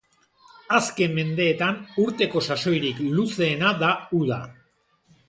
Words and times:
Azken 0.77 1.11
mendeetan 1.17 1.77
urteko 2.03 2.41
sasoirik 2.47 3.03
luzeena 3.19 3.75
da 3.85 3.91
uda. 4.23 4.39